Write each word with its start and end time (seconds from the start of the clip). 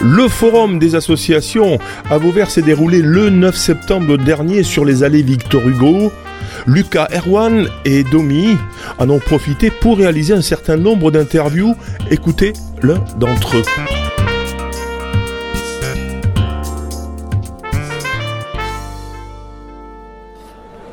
Le 0.00 0.28
forum 0.28 0.78
des 0.78 0.94
associations 0.94 1.78
à 2.08 2.18
Vauvert 2.18 2.50
s'est 2.50 2.62
déroulé 2.62 3.02
le 3.02 3.30
9 3.30 3.56
septembre 3.56 4.16
dernier 4.16 4.62
sur 4.62 4.84
les 4.84 5.02
allées 5.02 5.22
Victor 5.22 5.66
Hugo. 5.66 6.12
Lucas 6.66 7.08
Erwan 7.12 7.66
et 7.84 8.04
Domi 8.04 8.56
en 8.98 9.10
ont 9.10 9.18
profité 9.18 9.70
pour 9.70 9.98
réaliser 9.98 10.34
un 10.34 10.42
certain 10.42 10.76
nombre 10.76 11.10
d'interviews. 11.10 11.74
Écoutez 12.12 12.52
l'un 12.80 13.02
d'entre 13.18 13.56
eux. 13.56 13.64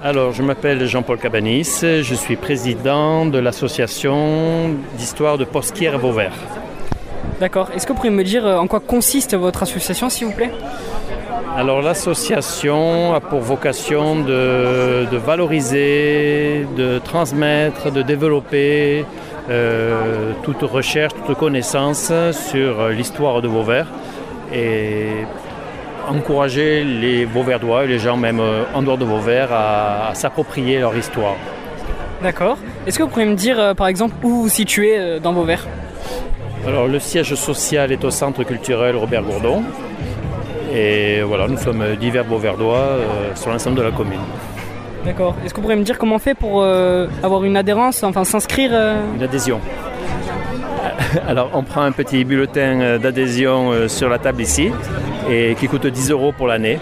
Alors, 0.02 0.34
je 0.34 0.42
m'appelle 0.42 0.86
Jean-Paul 0.88 1.18
Cabanis, 1.20 1.82
je 1.82 2.14
suis 2.16 2.36
président 2.36 3.26
de 3.26 3.38
l'association 3.38 4.76
d'histoire 4.98 5.38
de 5.38 5.46
Posquière 5.46 5.96
à 5.96 5.98
Vauvert. 5.98 6.34
D'accord. 7.40 7.70
Est-ce 7.76 7.86
que 7.86 7.92
vous 7.92 7.98
pourriez 7.98 8.16
me 8.16 8.24
dire 8.24 8.46
euh, 8.46 8.58
en 8.58 8.68
quoi 8.68 8.80
consiste 8.80 9.36
votre 9.36 9.64
association, 9.64 10.10
s'il 10.10 10.28
vous 10.28 10.34
plaît? 10.34 10.52
Alors, 11.58 11.82
l'association 11.82 13.14
a 13.14 13.20
pour 13.20 13.40
vocation 13.40 14.20
de, 14.20 15.18
valoriser, 15.18 16.66
de 16.76 17.00
transmettre, 17.00 17.92
de 17.92 18.02
développer 18.02 19.06
euh, 19.50 20.32
toute 20.44 20.62
recherche, 20.62 21.14
toute 21.26 21.38
connaissance 21.38 22.12
sur 22.32 22.90
l'histoire 22.90 23.42
de 23.42 23.48
Vauvert 23.48 23.88
et 24.54 25.26
encourager 26.08 26.84
les 26.84 27.26
Vauverdois 27.26 27.86
et 27.86 27.88
les 27.88 28.00
gens 28.00 28.18
même 28.18 28.40
euh, 28.40 28.64
en 28.74 28.82
dehors 28.82 28.98
de 28.98 29.06
Vauvert 29.06 29.50
à, 29.52 30.12
s'approprier 30.14 30.80
leur 30.80 30.96
histoire. 30.96 31.36
D'accord. 32.22 32.58
Est-ce 32.88 32.98
que 32.98 33.04
vous 33.04 33.10
pourriez 33.10 33.28
me 33.28 33.36
dire 33.36 33.60
euh, 33.60 33.74
par 33.74 33.88
exemple 33.88 34.16
où 34.24 34.44
vous 34.44 34.50
situez 34.50 34.98
euh, 34.98 35.20
dans 35.20 35.34
Vauvert? 35.34 35.68
Alors 36.68 36.88
le 36.88 37.00
siège 37.00 37.36
social 37.36 37.92
est 37.92 38.04
au 38.04 38.12
centre 38.12 38.44
culturel 38.44 38.96
Robert 38.96 39.24
Gourdon. 39.24 39.64
Et 40.74 41.22
voilà, 41.22 41.48
nous 41.48 41.58
sommes 41.58 41.84
divers 42.00 42.26
Vauverdois 42.26 42.98
sur 43.36 43.52
l'ensemble 43.52 43.78
de 43.78 43.84
la 43.84 43.92
commune. 43.92 44.20
D'accord. 45.06 45.36
Est-ce 45.46 45.54
que 45.54 45.58
vous 45.58 45.62
pourriez 45.62 45.80
me 45.80 45.86
dire 45.86 45.98
comment 45.98 46.16
on 46.16 46.20
fait 46.20 46.34
pour 46.34 46.64
avoir 46.64 47.44
une 47.44 47.56
adhérence, 47.56 48.04
enfin 48.04 48.24
s'inscrire 48.24 48.72
Une 49.16 49.24
adhésion. 49.24 49.62
Alors 51.28 51.52
on 51.54 51.64
prend 51.64 51.84
un 51.84 51.92
petit 51.92 52.26
bulletin 52.26 52.98
d'adhésion 52.98 53.88
sur 53.88 54.10
la 54.10 54.18
table 54.18 54.42
ici 54.42 54.72
et 55.30 55.56
qui 55.56 55.68
coûte 55.68 55.88
10 55.88 56.12
euros 56.12 56.32
pour 56.32 56.48
l'année 56.48 56.80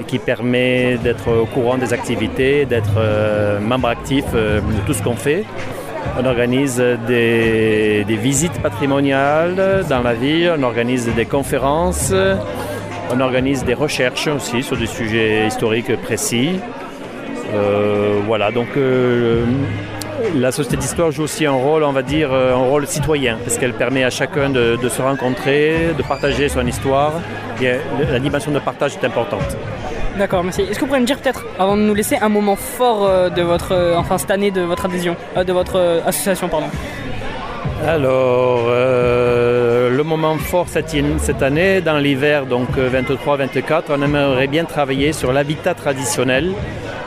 et 0.00 0.04
qui 0.04 0.18
permet 0.18 0.96
d'être 1.02 1.30
au 1.30 1.46
courant 1.46 1.78
des 1.78 1.92
activités, 1.92 2.64
d'être 2.64 2.96
euh, 2.98 3.60
membre 3.60 3.88
actif 3.88 4.24
euh, 4.34 4.60
de 4.60 4.86
tout 4.86 4.92
ce 4.92 5.02
qu'on 5.02 5.16
fait. 5.16 5.44
On 6.18 6.24
organise 6.24 6.82
des, 7.06 8.04
visites 8.08 8.60
patrimoniales 8.62 9.84
dans 9.88 10.02
la 10.02 10.14
ville, 10.14 10.54
on 10.58 10.62
organise 10.62 11.08
des 11.14 11.26
conférences, 11.26 12.12
on 13.10 13.20
organise 13.20 13.64
des 13.64 13.74
recherches 13.74 14.28
aussi 14.28 14.62
sur 14.62 14.76
des 14.76 14.86
sujets 14.86 15.46
historiques 15.46 15.94
précis. 16.02 16.60
Euh, 17.54 18.20
voilà, 18.26 18.50
donc 18.50 18.68
la 20.34 20.52
Société 20.52 20.76
d'Histoire 20.76 21.10
joue 21.10 21.24
aussi 21.24 21.46
un 21.46 21.52
rôle, 21.52 21.82
on 21.82 21.92
va 21.92 22.02
dire, 22.02 22.32
un 22.32 22.54
rôle 22.54 22.86
citoyen, 22.86 23.38
parce 23.44 23.58
qu'elle 23.58 23.74
permet 23.74 24.04
à 24.04 24.10
chacun 24.10 24.50
de, 24.50 24.78
se 24.88 25.02
rencontrer, 25.02 25.94
de 25.96 26.02
partager 26.02 26.48
son 26.48 26.66
histoire 26.66 27.12
la 28.10 28.18
dimension 28.18 28.50
de 28.52 28.58
partage 28.58 28.96
est 28.96 29.04
importante. 29.04 29.56
D'accord, 30.18 30.44
merci. 30.44 30.62
Est-ce 30.62 30.74
que 30.74 30.80
vous 30.80 30.86
pourriez 30.86 31.00
me 31.00 31.06
dire 31.06 31.18
peut-être, 31.18 31.44
avant 31.58 31.76
de 31.76 31.82
nous 31.82 31.94
laisser, 31.94 32.16
un 32.16 32.28
moment 32.28 32.54
fort 32.54 33.04
euh, 33.04 33.30
de 33.30 33.42
votre, 33.42 33.72
euh, 33.72 33.96
enfin 33.96 34.16
cette 34.16 34.30
année 34.30 34.52
de 34.52 34.60
votre 34.60 34.84
adhésion, 34.84 35.16
euh, 35.36 35.42
de 35.42 35.52
votre 35.52 36.02
association, 36.06 36.48
pardon 36.48 36.66
Alors, 37.84 38.68
le 38.68 40.02
moment 40.04 40.36
fort 40.38 40.66
cette, 40.68 40.94
cette 41.18 41.42
année, 41.42 41.80
dans 41.80 41.98
l'hiver, 41.98 42.46
donc 42.46 42.68
23-24, 42.76 43.84
on 43.88 44.02
aimerait 44.02 44.46
bien 44.46 44.64
travailler 44.64 45.12
sur 45.12 45.32
l'habitat 45.32 45.74
traditionnel 45.74 46.52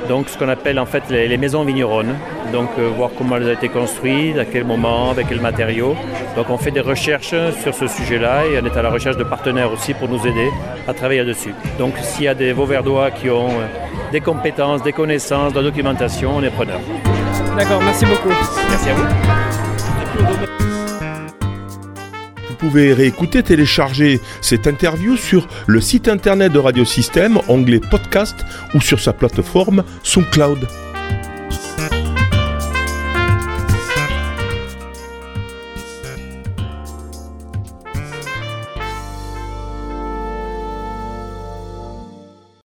donc 0.07 0.29
ce 0.29 0.38
qu'on 0.38 0.50
appelle 0.50 0.79
en 0.79 0.85
fait 0.85 1.03
les, 1.09 1.38
maisons 1.38 1.63
vigneronnes. 1.63 2.16
Donc 2.51 2.69
euh, 2.79 2.90
voir 2.95 3.09
comment 3.18 3.38
elles 3.38 3.47
ont 3.47 3.53
été 3.53 3.69
construites, 3.69 4.38
à 4.38 4.45
quel 4.45 4.63
moment, 4.63 5.12
avec 5.12 5.28
quels 5.28 5.41
matériaux. 5.41 5.95
Donc 6.35 6.50
on 6.50 6.57
fait 6.57 6.72
des 6.72 6.81
recherches 6.81 7.35
sur 7.62 7.73
ce 7.73 7.88
sujet-là 7.88 8.45
et 8.45 8.59
on 8.62 8.66
est 8.66 8.78
à 8.78 8.81
la 8.81 8.90
recherche 8.90 9.18
de 9.18 9.23
partenaires 9.23 9.72
aussi 9.72 9.94
pour 9.94 10.09
nous 10.09 10.25
aider 10.25 10.50
à 10.88 10.94
travailler 10.94 11.22
là-dessus. 11.23 11.53
Donc 11.78 11.94
s'il 12.01 12.25
y 12.25 12.28
a 12.28 12.35
des 12.35 12.53
Vauverdois 12.53 13.12
qui 13.12 13.29
ont 13.29 13.50
euh, 13.50 14.12
des 14.12 14.22
compétences, 14.22 14.81
des 14.84 14.94
connaissances, 14.94 15.53
de 15.53 15.57
la 15.57 15.63
documentation, 15.63 16.38
on 16.38 16.44
est 16.44 16.50
preneur. 16.50 16.79
D'accord, 17.57 17.81
merci 17.81 18.06
beaucoup. 18.06 18.29
Merci 18.69 18.89
à 18.89 18.94
vous 18.94 20.77
pouvez 22.57 22.94
réécouter, 22.94 23.44
télécharger 23.44 24.19
cette 24.41 24.68
interview 24.68 25.16
sur 25.16 25.47
le 25.68 25.79
site 25.79 26.07
internet 26.07 26.51
de 26.51 26.59
Radiosystème, 26.59 27.40
onglet 27.47 27.79
podcast 27.79 28.35
ou 28.73 28.81
sur 28.81 29.00
sa 29.00 29.13
plateforme 29.13 29.84
SoundCloud. 30.03 30.68